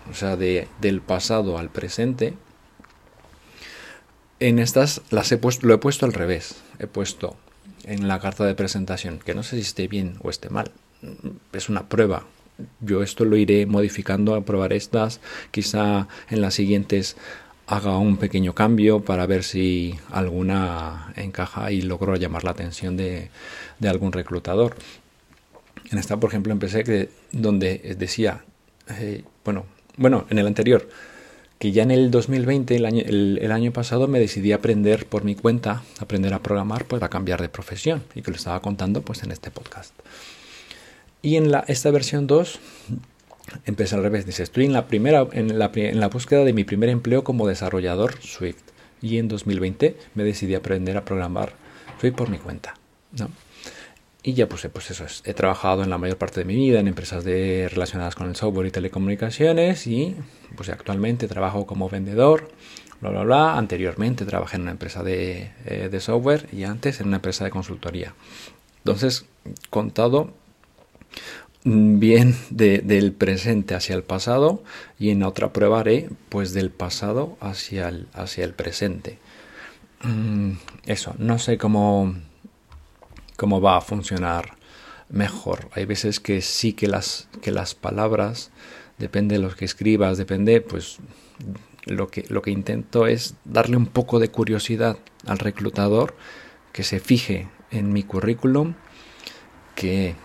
[0.09, 2.33] o sea, de, del pasado al presente,
[4.43, 6.55] en estas las he puesto, lo he puesto al revés.
[6.79, 7.37] He puesto
[7.85, 10.71] en la carta de presentación, que no sé si esté bien o esté mal.
[11.53, 12.25] Es una prueba,
[12.81, 17.15] yo esto lo iré modificando a probar estas, quizá en las siguientes
[17.67, 23.29] haga un pequeño cambio para ver si alguna encaja y logro llamar la atención de,
[23.87, 24.75] algún reclutador.
[25.89, 28.43] En esta, por ejemplo, empecé que, donde decía,
[28.89, 30.89] eh, bueno, bueno, en el anterior,
[31.63, 36.33] que ya en el 2020, el año, pasado, me decidí aprender por mi cuenta, aprender
[36.33, 39.49] a programar, pues a cambiar de profesión y que lo estaba contando pues en este
[39.49, 39.93] podcast.
[41.21, 42.59] Y en esta versión 2
[43.65, 44.25] empieza al revés.
[44.25, 48.63] Dice, estoy en la, primera, en, la, búsqueda de mi primer empleo como desarrollador Swift.
[49.01, 51.53] Y en 2020 me decidí aprender a programar
[52.01, 52.73] Swift por mi cuenta.
[53.17, 53.29] ¿no?
[54.21, 56.89] Y ya puse, pues eso, he trabajado en la mayor parte de mi vida en
[56.89, 60.17] empresas de, relacionadas con el software y telecomunicaciones y
[60.55, 62.49] pues actualmente trabajo como vendedor,
[63.01, 63.57] bla, bla, bla.
[63.57, 67.51] Anteriormente trabajé en una empresa de, eh, de software y antes en una empresa de
[67.51, 68.13] consultoría.
[68.79, 69.25] Entonces,
[69.69, 70.33] contado
[71.65, 74.63] bien del presente hacia el pasado
[74.99, 79.19] y en otra prueba haré pues del pasado hacia el, hacia el presente.
[80.03, 80.53] Mm,
[80.85, 82.15] eso, no sé cómo,
[83.37, 84.57] cómo va a funcionar
[85.09, 85.69] mejor.
[85.73, 88.51] Hay veces que sí que las, que las palabras,
[88.97, 90.97] depende de lo que escribas, depende, pues
[91.85, 96.15] lo que, lo que intento es darle un poco de curiosidad al reclutador
[96.71, 98.73] que se fije en mi currículum,
[99.75, 100.15] que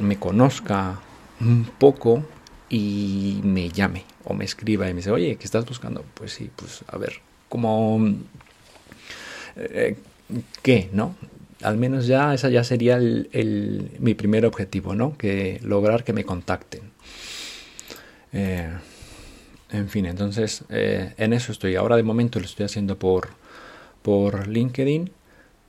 [0.00, 1.00] me conozca
[1.40, 2.24] un poco
[2.68, 6.04] y me llame o me escriba y me dice, oye, ¿qué estás buscando?
[6.14, 7.14] Pues sí, pues a ver,
[7.48, 8.14] como...
[9.56, 9.96] Eh,
[10.62, 10.88] ¿Qué?
[10.92, 11.14] ¿No?
[11.62, 15.16] Al menos ya esa ya sería el, mi primer objetivo, ¿no?
[15.16, 16.91] Que lograr que me contacten.
[18.32, 18.70] Eh,
[19.70, 21.76] en fin, entonces eh, en eso estoy.
[21.76, 23.30] Ahora de momento lo estoy haciendo por,
[24.02, 25.10] por LinkedIn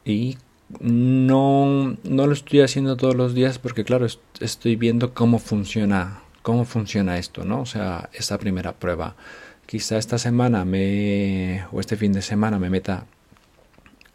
[0.06, 0.38] y
[0.80, 4.08] no, no lo estoy haciendo todos los días porque claro,
[4.40, 7.62] estoy viendo cómo funciona, cómo funciona esto, ¿no?
[7.62, 9.16] O sea, esta primera prueba.
[9.66, 13.06] Quizá esta semana me, o este fin de semana me meta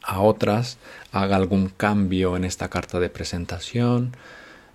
[0.03, 0.79] a otras,
[1.13, 4.13] haga algún cambio en esta carta de presentación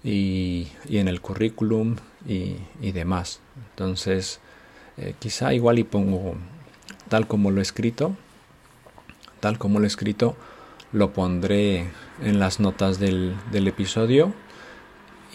[0.04, 3.40] y, y en el currículum y, demás.
[3.72, 4.40] Entonces,
[4.98, 6.36] eh, quizá igual y pongo
[7.10, 8.16] tal como lo he escrito,
[9.40, 10.36] tal como lo he escrito,
[10.92, 11.88] lo pondré
[12.22, 14.34] en las notas del, episodio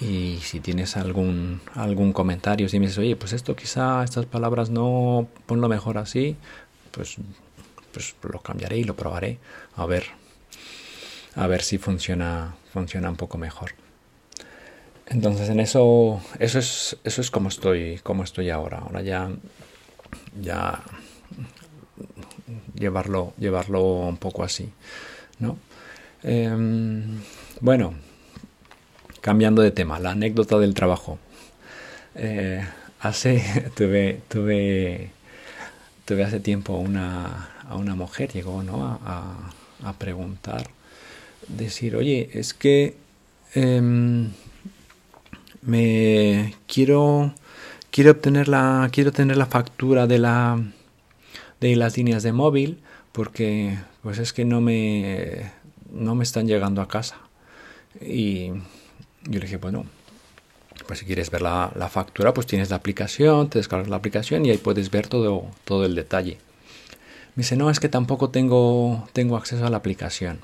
[0.01, 4.70] y si tienes algún, algún comentario, si me dices, oye, pues esto quizá, estas palabras
[4.70, 6.37] no, ponlo mejor así,
[6.92, 7.16] pues,
[7.92, 9.38] pues lo cambiaré y lo probaré
[9.77, 10.05] a ver,
[11.35, 13.72] a ver si funciona, funciona un poco mejor.
[15.11, 18.79] Entonces en eso, eso es, eso es como estoy, como estoy ahora.
[18.79, 19.31] Ahora ya,
[20.40, 20.83] ya
[22.75, 24.71] llevarlo, llevarlo un poco así.
[25.38, 25.59] ¿no?
[26.23, 27.21] Em,
[27.61, 27.94] bueno,
[29.21, 31.18] cambiando de tema, la anécdota del trabajo.
[32.14, 32.64] Eh,
[33.01, 35.11] hace, tuve, tuve,
[36.05, 38.85] tuve hace tiempo una, a una mujer, llegó ¿no?
[38.85, 39.53] a,
[39.99, 40.68] preguntar,
[41.47, 42.97] decir, oye, es que
[43.55, 44.33] em,
[45.68, 47.35] me quiero,
[47.90, 50.59] quiero obtener la, quiero tener la factura de la,
[51.61, 52.81] de las líneas de móvil
[53.12, 55.52] porque pues es que no me,
[55.92, 57.18] no me están llegando a casa.
[58.00, 58.48] Y
[59.24, 59.85] yo le dije, bueno,
[60.87, 64.46] Pues si quieres ver la, la, factura, pues tienes la aplicación, te descargas la aplicación
[64.46, 66.38] y ahí puedes ver todo, todo el detalle.
[67.35, 70.40] Me dice, no, es que tampoco tengo, tengo acceso a la aplicación.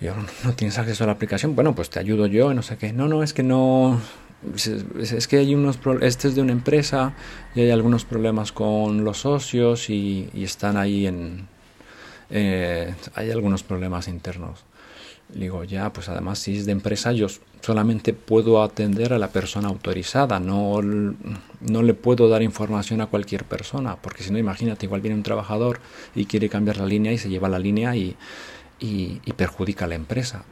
[0.00, 1.54] Yo, ¿no tienes acceso a la aplicación?
[1.54, 2.92] Bueno, pues te ayudo yo, no sé qué.
[2.92, 4.00] No, no, es que no...
[4.54, 5.78] Es, que hay unos...
[6.02, 7.14] Este es de una empresa
[7.54, 11.48] y hay algunos problemas con los socios y, están ahí en...
[12.30, 14.64] Eh, hay algunos problemas internos.
[15.28, 17.28] Digo, ya, pues además si es de empresa, yo
[17.60, 23.44] solamente puedo atender a la persona autorizada, no, no le puedo dar información a cualquier
[23.44, 25.80] persona, porque si no, imagínate, igual viene un trabajador
[26.14, 28.16] y quiere cambiar la línea y se lleva la línea y,
[28.78, 30.44] y, perjudica a la empresa.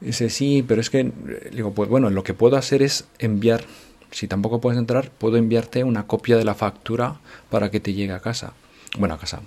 [0.00, 1.10] Dice, sí, pero es que,
[1.52, 3.64] digo, pues bueno, lo que puedo hacer es enviar,
[4.10, 7.20] si tampoco puedes entrar, puedo enviarte una copia de la factura
[7.50, 8.52] para que te llegue a casa.
[8.98, 9.40] Bueno, a casa,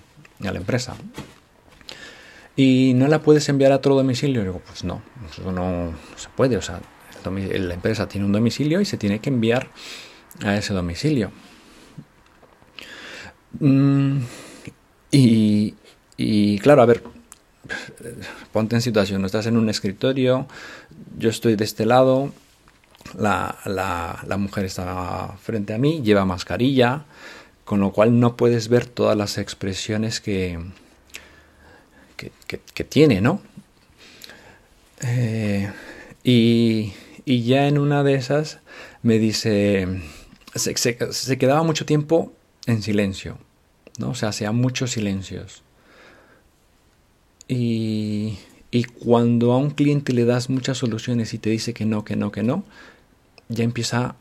[0.44, 0.96] a la empresa
[2.60, 4.42] y no la puedes enviar a otro domicilio.
[4.44, 6.58] digo, pues no, eso no se puede.
[6.58, 6.82] O sea,
[7.24, 9.70] la empresa tiene un domicilio y se tiene que enviar
[10.44, 11.32] a ese domicilio.
[13.62, 14.18] Mm,
[15.10, 15.74] y,
[16.18, 17.02] y claro, a ver,
[18.52, 20.48] ponte en situación, estás en un escritorio,
[21.18, 22.32] yo estoy de este lado,
[23.18, 27.06] la, la, mujer está frente a mí, lleva mascarilla,
[27.66, 30.60] con lo cual no puedes ver todas las expresiones que,
[32.18, 33.42] que, tiene, ¿no?
[35.02, 35.72] Eh,
[36.24, 36.94] y,
[37.26, 38.60] ya en una de esas
[39.04, 39.88] me dice,
[40.56, 42.34] se, quedaba mucho tiempo
[42.66, 43.38] en silencio,
[43.98, 44.10] ¿no?
[44.10, 45.64] O sea, hacía muchos silencios.
[47.50, 48.38] Y,
[48.72, 52.16] y cuando a un cliente le das muchas soluciones y te dice que no, que
[52.16, 52.64] no, que no,
[53.48, 54.16] ya empieza,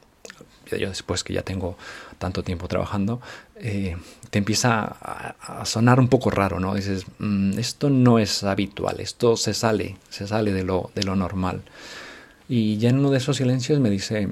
[0.70, 1.76] yo después que ya tengo
[2.16, 3.20] tanto tiempo trabajando,
[3.56, 3.96] eh,
[4.30, 6.74] te empieza a, sonar un poco raro, ¿no?
[6.74, 11.14] Dices, mm, esto no es habitual, esto se sale, se sale de lo, de lo
[11.14, 11.62] normal.
[12.48, 14.28] Y ya en uno de esos silencios me dice,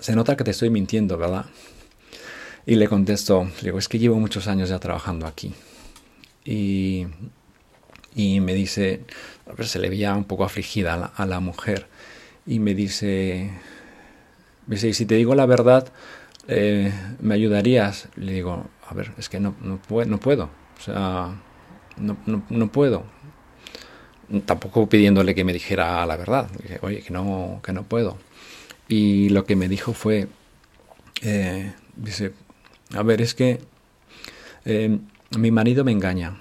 [0.00, 1.46] se nota que te estoy mintiendo, ¿verdad?
[2.66, 5.54] Y le contesto, digo, es que llevo muchos años ya trabajando aquí.
[6.44, 7.06] Y,
[8.16, 9.02] y me dice,
[9.60, 11.86] se le veía un poco afligida a la, mujer.
[12.46, 13.50] Y me dice,
[14.66, 15.92] me dice, si te digo la verdad,
[16.48, 18.08] eh, ¿me ayudarías?
[18.16, 21.34] Le digo, a ver, es que no, no, puedo, no puedo, o sea,
[21.98, 22.16] no,
[22.48, 23.04] no, puedo.
[24.46, 26.48] Tampoco pidiéndole que me dijera la verdad,
[26.80, 28.16] oye, que no, que no puedo.
[28.88, 30.28] Y lo que me dijo fue,
[31.20, 32.32] eh, dice,
[32.94, 33.60] a ver, es que
[34.64, 34.98] eh,
[35.36, 36.40] mi marido me engaña.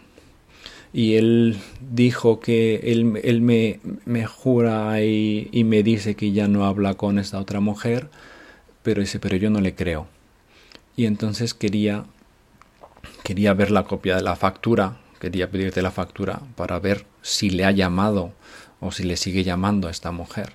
[0.95, 1.57] Y él
[1.91, 6.93] dijo que él, él me, me, jura y, y me dice que ya no habla
[6.93, 8.09] con esta otra mujer
[8.85, 10.07] pero dice, pero yo no le creo.
[10.95, 12.05] Y entonces quería,
[13.23, 17.65] quería ver la copia de la factura, quería pedirte la factura para ver si le
[17.65, 18.31] ha llamado
[18.79, 20.53] o si le sigue llamando a esta mujer.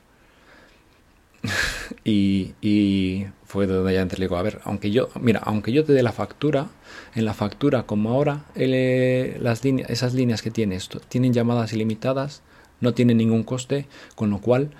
[2.05, 5.92] y, y, fue donde ya le digo, a ver, aunque yo, mira, aunque yo te
[5.92, 6.68] dé la factura,
[7.16, 12.42] en la factura como ahora, eh, las esas líneas que tienes tienen llamadas ilimitadas,
[12.80, 14.70] no tienen ningún coste, con lo cual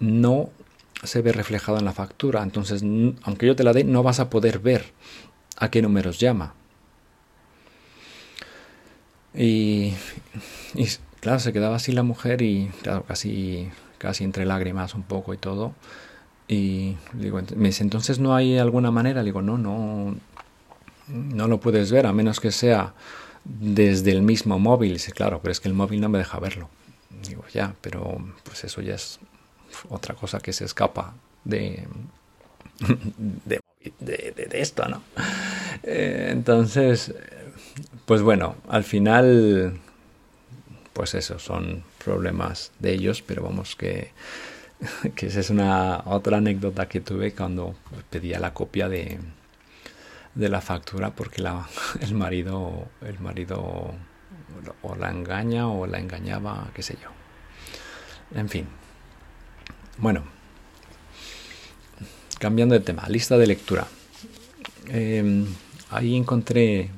[0.00, 0.50] no
[1.02, 2.42] se ve reflejado en la factura.
[2.42, 2.82] Entonces,
[3.22, 4.92] aunque yo te la dé, no vas a poder ver
[5.56, 6.52] a qué números llama.
[9.34, 9.94] Y,
[11.20, 12.70] claro, se quedaba así la mujer y
[13.08, 15.72] casi, casi entre lágrimas un poco y todo.
[16.46, 16.96] Y
[17.56, 19.22] me dice, entonces no hay alguna manera.
[19.22, 20.16] Le digo, no, no,
[21.08, 22.94] no lo puedes ver a menos que sea
[23.44, 24.94] desde el mismo móvil.
[24.94, 26.68] Dice, claro, pero es que el móvil no me deja verlo.
[27.26, 29.18] Digo, ya, pero pues eso ya es
[29.88, 31.86] otra cosa que se escapa de,
[33.44, 33.60] de,
[34.52, 35.02] esto, ¿no?
[35.82, 37.14] Eh, entonces,
[38.06, 39.80] pues bueno, al final,
[40.92, 44.12] pues eso, son problemas de ellos, pero vamos que,
[45.14, 47.74] que esa es una otra anécdota que tuve cuando
[48.10, 49.18] pedía la copia de,
[50.34, 51.66] de la factura porque la,
[52.00, 53.94] el marido el marido
[54.82, 57.10] o la engaña o la engañaba qué sé yo.
[58.38, 58.66] En fin.
[59.98, 60.24] Bueno,
[62.38, 63.86] cambiando de tema, lista de lectura.
[64.88, 65.46] Em,
[65.90, 66.90] ahí encontré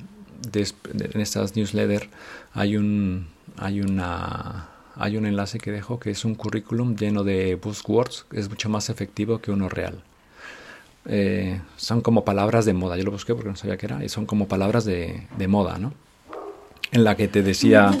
[0.53, 2.09] en estas newsletters
[2.53, 7.55] hay un hay una hay un enlace que dejo que es un currículum lleno de
[7.55, 10.01] buzzwords es mucho más efectivo que uno real.
[11.09, 12.97] Eh, son como palabras de moda.
[12.97, 14.03] Yo lo busqué porque no sabía qué era.
[14.03, 15.93] Y son como palabras de, moda, ¿no?
[16.91, 17.91] En la que te decía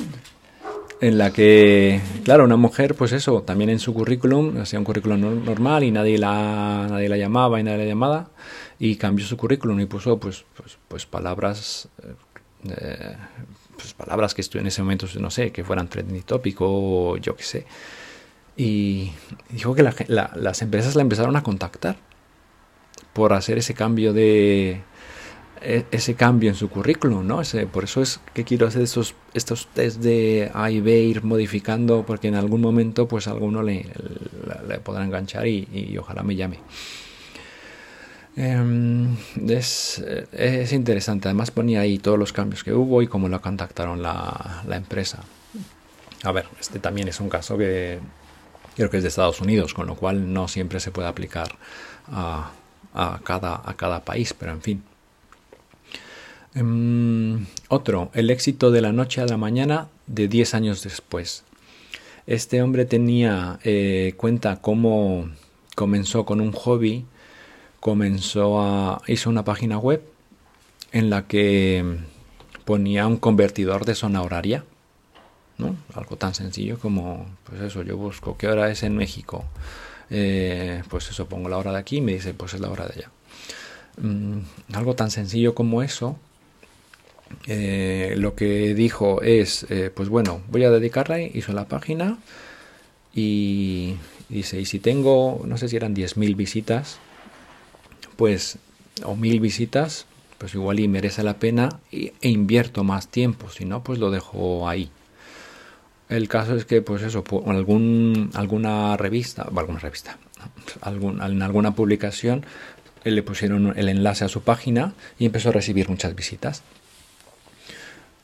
[0.99, 5.45] en la que, claro, una mujer, pues eso, también en su currículum, hacía un currículum
[5.45, 8.29] normal y nadie la, nadie la llamaba y nadie la llamaba,
[8.79, 11.87] y cambió su currículum y puso, pues, pues, pues palabras,
[12.67, 13.15] eh,
[13.77, 17.43] pues palabras que en ese momento, no sé, que fueran trending tópico o yo qué
[17.43, 17.65] sé.
[18.57, 19.11] y
[19.49, 21.97] dijo que las empresas la empezaron a contactar
[23.13, 24.81] por hacer ese cambio de
[25.61, 27.41] e, ese cambio en su currículum, ¿no?
[27.71, 32.03] por eso es que quiero hacer esos, estos test de A y B, ir modificando,
[32.05, 33.85] porque en algún momento pues alguno le,
[34.67, 36.59] le, podrá enganchar y, ojalá me llame.
[38.39, 39.17] Em,
[39.49, 39.97] es,
[40.31, 44.61] es, interesante, además ponía ahí todos los cambios que hubo y cómo lo contactaron la,
[44.67, 45.23] la empresa.
[46.23, 47.99] A ver, este también es un caso que
[48.75, 51.55] creo que es de Estados Unidos, con lo cual no siempre se puede aplicar
[52.11, 52.51] a,
[52.93, 54.83] a, cada, a cada país, pero en fin.
[56.53, 61.43] Em, otro, el éxito de la noche a la mañana de 10 años después.
[62.27, 65.27] Este hombre tenía eh, cuenta cómo
[65.75, 67.05] comenzó con un hobby,
[67.79, 70.01] comenzó a hizo una página web
[70.91, 71.97] en la que
[72.65, 74.63] ponía un convertidor de zona horaria,
[75.57, 75.75] ¿no?
[75.93, 79.45] Algo tan sencillo como, pues eso, yo busco qué hora es en México,
[80.09, 82.85] eh, pues eso, pongo la hora de aquí y me dice, pues es la hora
[82.87, 83.11] de allá.
[84.01, 84.39] Mm,
[84.73, 86.17] algo tan sencillo como eso
[87.47, 92.17] eh, lo que dijo es, eh, pues bueno, voy a dedicarla, hizo la página
[93.13, 93.95] y
[94.29, 96.99] dice, y si tengo, no sé si eran 10.000 visitas,
[98.17, 98.57] pues,
[99.03, 100.05] o 1.000 visitas,
[100.37, 104.67] pues igual y merece la pena e, invierto más tiempo, si no, pues lo dejo
[104.67, 104.89] ahí.
[106.09, 110.17] El caso es que, pues eso, algún, alguna revista, alguna revista,
[110.81, 112.45] algún, en alguna publicación,
[113.03, 116.63] le pusieron el enlace a su página y empezó a recibir muchas visitas.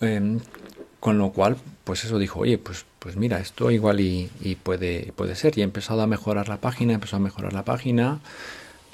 [0.01, 0.39] Em,
[0.99, 4.29] con lo cual, pues eso dijo, oye, pues, pues mira, esto igual y,
[4.63, 5.57] puede, puede ser.
[5.57, 8.19] Y ha empezado a mejorar la página, empezó a mejorar la página,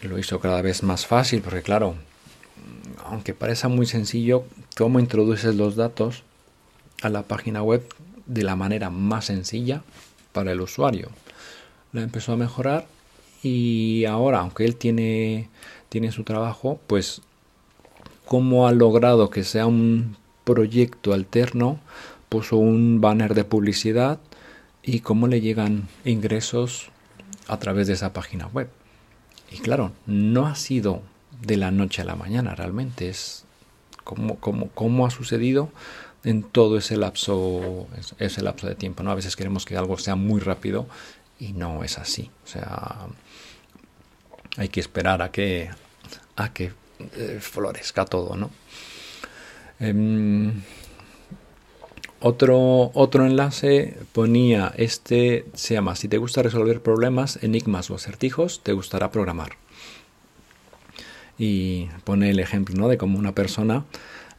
[0.08, 1.96] lo hizo cada vez más fácil, porque claro,
[3.06, 4.46] aunque parezca muy sencillo,
[4.78, 6.24] cómo introduces los datos
[7.02, 7.84] a la página web
[8.26, 9.82] de la manera más sencilla
[10.32, 11.10] para el usuario.
[11.92, 12.86] La empezó a mejorar
[13.42, 15.50] y ahora, aunque él tiene,
[15.90, 17.22] tiene su trabajo, pues
[18.26, 21.80] cómo ha logrado que sea un proyecto alterno,
[22.30, 24.20] puso un banner de publicidad
[24.84, 26.90] y cómo le llegan ingresos
[27.48, 28.70] a través de esa página web.
[29.52, 31.02] Y claro, no ha sido
[31.42, 33.46] de la noche a la mañana, realmente es
[34.04, 35.70] como, como, ha sucedido
[36.24, 39.04] en todo ese lapso, ese lapso de tiempo.
[39.04, 39.12] ¿no?
[39.12, 40.88] A veces queremos que algo sea muy rápido
[41.40, 42.30] y no es así.
[42.44, 43.08] O sea,
[44.58, 45.70] hay que esperar a que,
[46.36, 46.72] a que
[47.16, 48.50] eh, florezca todo, ¿no?
[49.80, 50.62] Em,
[52.22, 58.62] otro, otro enlace ponía este, se llama, si te gusta resolver problemas, enigmas o acertijos,
[58.64, 59.52] te gustará programar.
[61.38, 62.88] Y pone el ejemplo ¿no?
[62.88, 63.86] de cómo una persona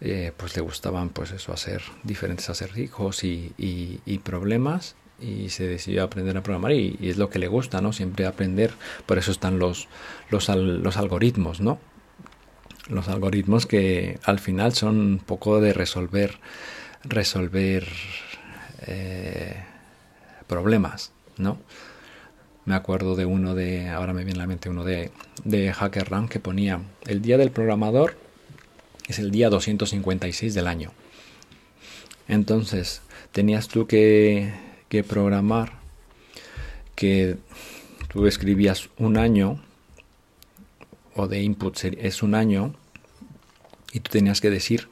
[0.03, 6.05] eh, pues le gustaban pues eso, hacer diferentes acertijos y, y, problemas y se decidió
[6.05, 7.93] aprender a programar y, es lo que le gusta, ¿no?
[7.93, 8.73] Siempre aprender,
[9.05, 9.89] por eso están los,
[10.31, 11.79] los, los algoritmos, ¿no?
[12.89, 16.39] los algoritmos que al final son un poco de resolver
[17.05, 17.87] resolver
[18.87, 19.57] eh,
[20.47, 21.59] problemas no
[22.65, 25.11] me acuerdo de uno de ahora me viene a la mente uno de
[25.45, 28.17] de HackerRank que ponía el día del programador
[29.09, 30.93] es el día 256 del año
[32.29, 34.53] entonces tenías tú que,
[34.89, 35.73] que programar
[36.95, 37.39] que
[38.09, 39.61] tú escribías un año
[41.15, 42.75] o de input es un año
[43.93, 44.89] y tú tenías que decir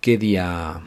[0.00, 0.82] qué día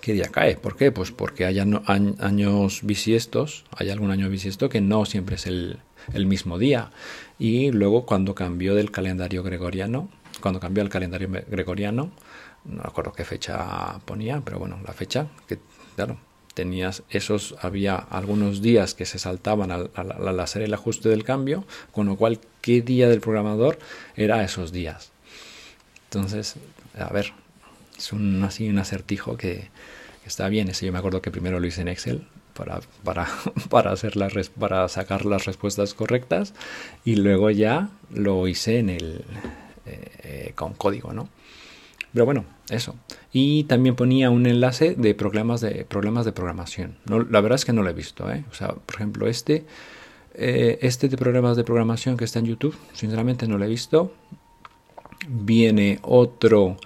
[0.00, 0.56] qué día cae.
[0.56, 0.92] ¿Por qué?
[0.92, 5.80] Pues porque hay años bisiestos, hay algún año bisiesto que no siempre es el,
[6.26, 6.90] mismo día.
[7.38, 10.08] Y luego cuando cambió del calendario gregoriano,
[10.40, 12.10] cuando cambió al calendario gregoriano,
[12.64, 15.58] no recuerdo qué fecha ponía, pero bueno, la fecha, que
[15.96, 16.18] claro,
[16.54, 21.64] tenías esos, había algunos días que se saltaban al, al hacer el ajuste del cambio,
[21.92, 23.78] con lo cual qué día del programador
[24.16, 25.12] era esos días.
[26.10, 26.56] Entonces,
[26.98, 27.32] a ver,
[28.00, 29.68] es un, así un acertijo que,
[30.24, 30.68] está bien.
[30.68, 33.28] Ese yo me acuerdo que primero lo hice en Excel para, para,
[33.70, 36.54] para, hacer las, para sacar las respuestas correctas
[37.04, 39.24] y luego ya lo hice en el,
[39.86, 41.28] eh, con código, ¿no?
[42.12, 42.96] Pero bueno, eso.
[43.32, 46.96] Y también ponía un enlace de problemas de, problemas de programación.
[47.06, 48.30] No, la verdad es que no lo he visto.
[48.32, 48.44] ¿eh?
[48.50, 49.64] O sea, por ejemplo, este,
[50.34, 54.12] eh, este de problemas de programación que está en YouTube, sinceramente no lo he visto
[55.28, 56.76] viene otro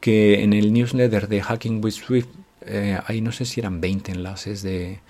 [0.00, 2.28] que en el newsletter de Hacking with Swift,
[2.62, 5.00] eh, ahí no sé si eran 20 enlaces de,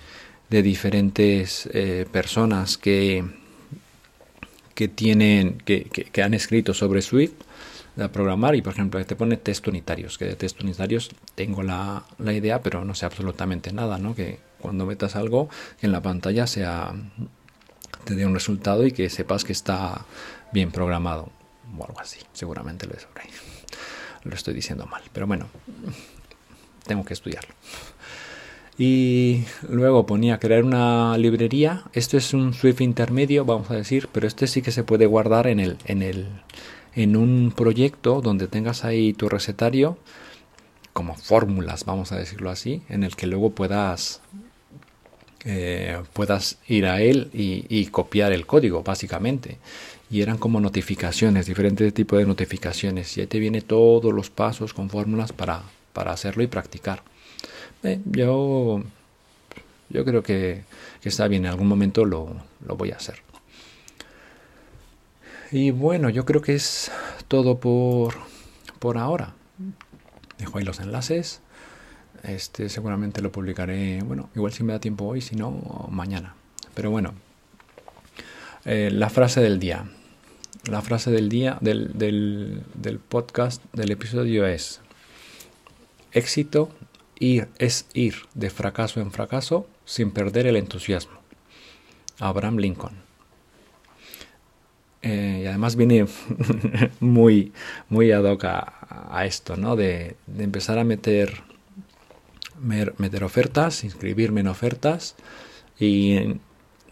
[0.50, 3.24] de diferentes eh, personas que,
[4.74, 7.32] que tienen, que, que, han escrito sobre Swift
[8.00, 12.04] a programar y por ejemplo te pone test unitarios que de test unitarios tengo la,
[12.18, 14.14] la, idea pero no sé absolutamente nada ¿no?
[14.14, 15.50] que cuando metas algo
[15.82, 16.94] en la pantalla sea
[18.04, 20.06] te dé un resultado y que sepas que está
[20.52, 21.30] bien programado
[21.78, 22.20] o algo así.
[22.32, 22.94] Seguramente lo,
[24.24, 25.48] lo estoy diciendo mal, pero bueno,
[26.86, 27.54] tengo que estudiarlo.
[28.78, 31.84] Y luego ponía crear una librería.
[31.92, 35.46] Esto es un Swift intermedio, vamos a decir, pero este sí que se puede guardar
[35.48, 36.28] en el, en el,
[36.94, 39.98] en un proyecto donde tengas ahí tu recetario
[40.92, 44.20] como fórmulas, vamos a decirlo así, en el que luego puedas
[45.44, 49.58] eh, puedas ir a él y, copiar el código, básicamente.
[50.10, 53.16] Y eran como notificaciones, diferentes tipos de notificaciones.
[53.16, 57.02] Y ahí te viene todos los pasos con fórmulas para, para hacerlo y practicar.
[57.82, 58.82] Eh, yo,
[59.88, 60.64] yo creo que,
[61.02, 62.34] está bien, en algún momento lo,
[62.66, 63.22] lo voy a hacer.
[65.52, 66.90] Y bueno, yo creo que es
[67.28, 68.14] todo por,
[68.78, 69.34] por ahora.
[70.38, 71.40] Dejo ahí los enlaces.
[72.22, 76.34] Este seguramente lo publicaré, bueno, igual si me da tiempo hoy, si no, mañana.
[76.74, 77.14] Pero bueno,
[78.64, 79.86] eh, la frase del día.
[80.68, 84.80] La frase del día del, del, podcast del episodio es,
[86.12, 86.70] éxito
[87.18, 91.18] ir, es ir de fracaso en fracaso sin perder el entusiasmo.
[92.18, 92.92] Abraham Lincoln.
[95.00, 96.06] Eh, y además viene
[97.00, 97.52] muy,
[97.88, 99.76] muy ad hoc a, esto, ¿no?
[99.76, 101.42] De, de, empezar a meter
[102.60, 105.16] meter ofertas, inscribirme en ofertas
[105.78, 106.36] y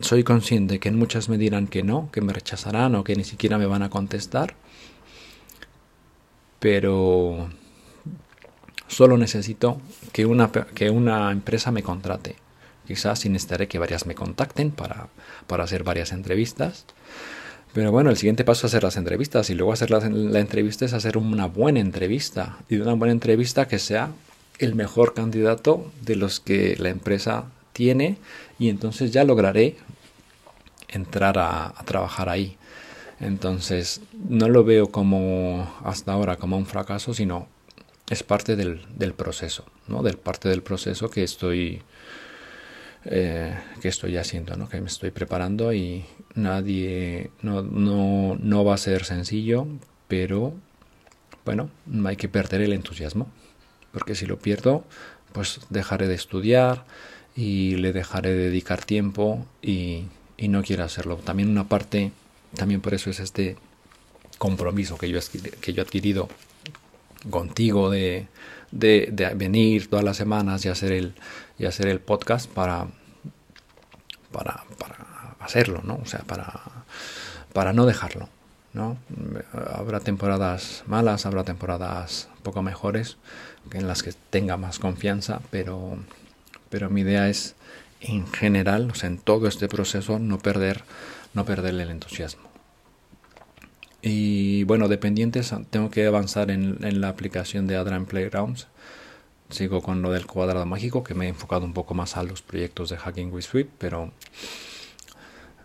[0.00, 3.58] soy consciente que muchas me dirán que no, que me rechazarán o que ni siquiera
[3.58, 4.54] me van a contestar,
[6.60, 7.48] pero
[8.86, 9.80] solo necesito
[10.12, 12.36] que una, que una empresa me contrate.
[12.86, 15.08] Quizás sin necesitaré que varias me contacten para,
[15.46, 16.86] para hacer varias entrevistas.
[17.74, 20.86] Pero bueno, el siguiente paso es hacer las entrevistas y luego hacer la, la, entrevista
[20.86, 24.10] es hacer una buena entrevista y una buena entrevista que sea
[24.58, 27.44] el mejor candidato de los que la empresa
[27.74, 28.16] tiene
[28.58, 29.76] y entonces ya lograré
[30.88, 32.56] entrar a, trabajar ahí.
[33.20, 37.48] Entonces no lo veo como hasta ahora como un fracaso, sino
[38.08, 40.02] es parte del, del proceso, ¿no?
[40.02, 41.82] Del parte del proceso que estoy
[43.04, 44.68] eh, que estoy haciendo, ¿no?
[44.68, 49.66] Que me estoy preparando y nadie no, no, no va a ser sencillo,
[50.06, 50.54] pero
[51.44, 53.28] bueno, no hay que perder el entusiasmo
[53.92, 54.84] porque si lo pierdo,
[55.32, 56.84] pues dejaré de estudiar
[57.34, 60.04] y le dejaré de dedicar tiempo y,
[60.46, 61.16] no quiero hacerlo.
[61.16, 62.12] También una parte,
[62.54, 63.56] también por eso es este
[64.38, 65.18] compromiso que yo,
[65.60, 66.28] que yo he adquirido
[67.28, 68.28] contigo de,
[68.70, 71.14] de, venir todas las semanas y hacer el,
[71.58, 72.86] y hacer el podcast para,
[74.30, 75.98] para, para hacerlo, ¿no?
[76.02, 76.52] O sea, para,
[77.52, 78.28] para no dejarlo.
[78.74, 78.98] ¿no?
[79.74, 83.16] Habrá temporadas malas, habrá temporadas poco mejores,
[83.72, 85.98] en las que tenga más confianza, pero,
[86.70, 87.54] pero mi idea es
[88.00, 90.84] en general, o sea, en todo este proceso, no perder,
[91.34, 92.48] no perder el entusiasmo.
[94.02, 98.68] Y bueno, dependientes, tengo que avanzar en, la aplicación de Adrian Playgrounds.
[99.50, 102.42] Sigo con lo del cuadrado mágico, que me he enfocado un poco más a los
[102.42, 104.12] proyectos de Hacking with Swift, pero,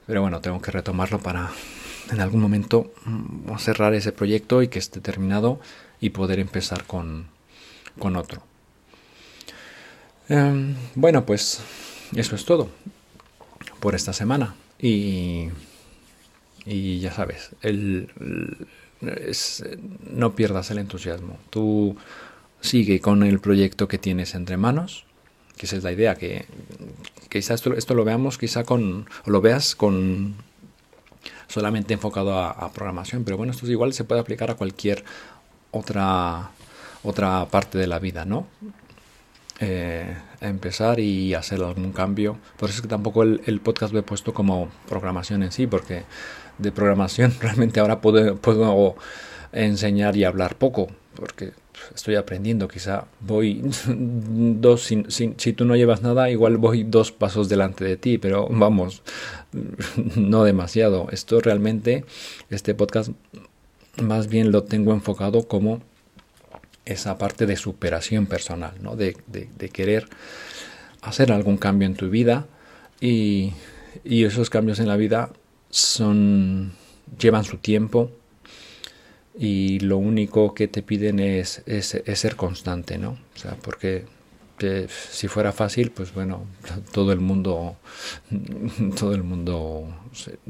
[0.08, 1.52] pero bueno, tengo que retomarlo para
[2.12, 5.60] en algún momento mm, cerrar ese proyecto y que esté terminado
[6.00, 7.28] y poder empezar con,
[8.00, 8.44] con otro.
[10.30, 11.62] Em, bueno, pues
[12.16, 12.70] eso es todo
[13.80, 14.56] por esta semana.
[14.80, 15.50] Y,
[16.66, 18.10] y ya sabes, el,
[20.12, 21.38] no pierdas el entusiasmo.
[21.50, 21.96] Tú
[22.62, 25.06] sigue con el proyecto que tienes entre manos,
[25.58, 26.46] que esa es la idea, que
[27.30, 30.36] quizás esto, esto, lo veamos quizá con, o lo veas con
[31.48, 35.04] solamente enfocado a, programación, pero bueno, esto igual se puede aplicar a cualquier
[35.72, 36.52] otra
[37.04, 38.48] otra parte de la vida, ¿no?
[39.60, 40.16] Eh,
[40.50, 42.38] empezar y hacer algún cambio.
[42.58, 46.04] Por eso es que tampoco el, podcast lo he puesto como programación en sí, porque
[46.58, 48.96] de programación realmente ahora puedo, puedo
[49.52, 51.52] enseñar y hablar poco, porque
[51.96, 52.68] estoy aprendiendo.
[52.68, 57.98] Quizá voy dos, sin, si tú no llevas nada, igual voy dos pasos delante de
[57.98, 59.02] ti, pero vamos,
[60.16, 61.08] no demasiado.
[61.12, 62.06] Esto realmente,
[62.50, 63.12] este podcast,
[64.02, 65.82] más bien lo tengo enfocado como
[66.86, 68.96] esa parte de superación personal, ¿no?
[68.96, 69.16] de,
[69.72, 70.08] querer
[71.02, 72.46] hacer algún cambio en tu vida
[73.00, 73.54] y,
[74.06, 75.30] esos cambios en la vida
[75.70, 76.74] son
[77.20, 78.12] llevan su tiempo
[79.38, 83.12] y lo único que te piden es, es, ser constante, ¿no?
[83.36, 84.06] O sea, porque
[84.88, 86.46] si fuera fácil, pues bueno,
[86.92, 87.76] todo el mundo,
[89.00, 89.88] todo el mundo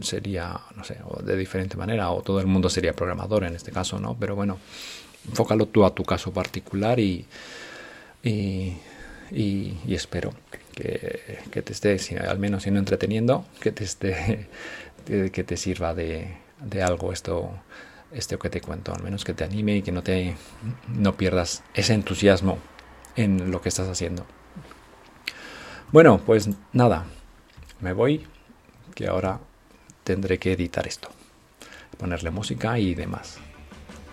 [0.02, 4.00] sería, no sé, de diferente manera, o todo el mundo sería programador en este caso,
[4.00, 4.16] ¿no?
[4.20, 4.60] Pero bueno,
[5.30, 7.26] enfócalo tú a tu caso particular y,
[8.24, 8.78] y,
[9.88, 10.34] espero
[10.76, 14.48] que, que te esté, al menos si no entreteniendo, que te esté,
[15.06, 16.28] que te sirva de,
[16.64, 17.52] de algo esto,
[18.12, 20.36] esto que te cuento, al menos que te anime y que no te
[20.88, 22.58] no pierdas ese entusiasmo
[23.16, 24.26] en lo que estás haciendo.
[25.92, 27.06] Bueno, pues nada,
[27.80, 28.26] me voy,
[28.96, 29.40] que ahora
[30.04, 31.10] tendré que editar esto,
[31.98, 33.38] ponerle música y demás.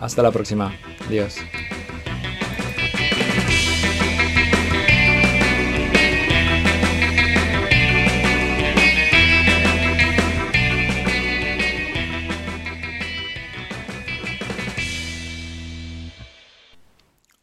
[0.01, 0.75] Hasta la próxima.
[1.07, 1.37] Adiós.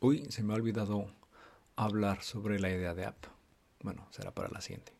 [0.00, 1.06] Uy, se me ha olvidado
[1.76, 3.26] hablar sobre la idea de app.
[3.84, 4.97] Bueno, será para la siguiente.